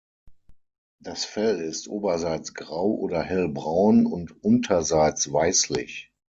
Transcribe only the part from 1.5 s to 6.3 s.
ist oberseits grau oder hellbraun und unterseits weißlich.